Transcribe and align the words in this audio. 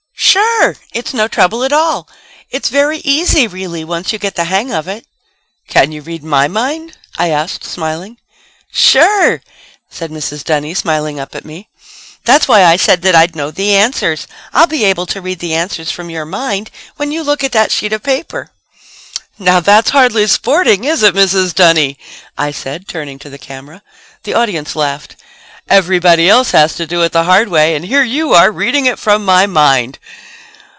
"Sure! 0.31 0.77
It's 0.93 1.13
no 1.13 1.27
trouble 1.27 1.61
at 1.65 1.73
all. 1.73 2.07
It's 2.51 2.69
very 2.69 2.99
easy 2.99 3.47
really, 3.47 3.83
once 3.83 4.13
you 4.13 4.19
get 4.19 4.35
the 4.35 4.45
hang 4.45 4.71
of 4.71 4.87
it." 4.87 5.05
"Can 5.67 5.91
you 5.91 6.01
read 6.01 6.23
my 6.23 6.47
mind?" 6.47 6.95
I 7.17 7.31
asked, 7.31 7.65
smiling. 7.65 8.17
"Sure!" 8.71 9.41
said 9.89 10.09
Mrs. 10.09 10.45
Dunny, 10.45 10.73
smiling 10.73 11.19
up 11.19 11.35
at 11.35 11.43
me. 11.43 11.67
"That's 12.23 12.47
why 12.47 12.63
I 12.63 12.77
said 12.77 13.01
that 13.01 13.15
I'd 13.15 13.35
know 13.35 13.51
the 13.51 13.75
answers. 13.75 14.25
I'll 14.53 14.67
be 14.67 14.85
able 14.85 15.07
to 15.07 15.19
read 15.19 15.39
the 15.39 15.53
answers 15.53 15.91
from 15.91 16.09
your 16.09 16.25
mind 16.25 16.71
when 16.95 17.11
you 17.11 17.23
look 17.23 17.43
at 17.43 17.51
that 17.51 17.71
sheet 17.71 17.91
of 17.91 18.01
paper." 18.01 18.51
"Now, 19.37 19.59
that's 19.59 19.89
hardly 19.89 20.27
sporting, 20.27 20.85
is 20.85 21.03
it, 21.03 21.13
Mrs. 21.15 21.53
Dunny?" 21.53 21.97
I 22.37 22.51
said, 22.51 22.87
turning 22.87 23.19
to 23.19 23.29
the 23.29 23.39
camera. 23.39 23.81
The 24.23 24.35
audience 24.35 24.77
laughed. 24.77 25.17
"Everybody 25.69 26.27
else 26.27 26.51
has 26.51 26.75
to 26.75 26.85
do 26.87 27.01
it 27.03 27.11
the 27.13 27.23
hard 27.23 27.47
way 27.47 27.75
and 27.75 27.85
here 27.85 28.03
you 28.03 28.33
are 28.33 28.51
reading 28.51 28.87
it 28.87 28.99
from 28.99 29.23
my 29.23 29.45
mind." 29.45 29.97